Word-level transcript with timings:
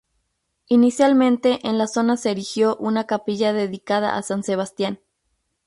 Inicialmente 0.67 1.59
en 1.61 1.77
la 1.77 1.85
zona 1.85 2.17
se 2.17 2.31
erigió 2.31 2.75
una 2.77 3.03
capilla 3.05 3.53
dedicada 3.53 4.17
a 4.17 4.23
San 4.23 4.41
Sebastian. 4.43 4.99